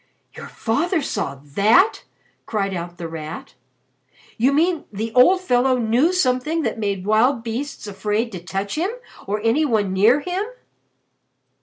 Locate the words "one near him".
9.63-10.43